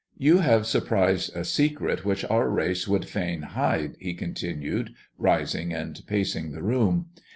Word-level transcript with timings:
"You 0.27 0.39
have 0.39 0.65
surprised 0.65 1.35
a 1.35 1.45
secret 1.45 2.03
which 2.03 2.25
our 2.25 2.49
race 2.49 2.87
would 2.87 3.07
fain 3.07 3.43
hide," 3.43 3.97
he 3.99 4.15
continued, 4.15 4.95
rising 5.19 5.73
and 5.73 6.01
pacing 6.07 6.53
the 6.53 6.63
room. 6.63 7.09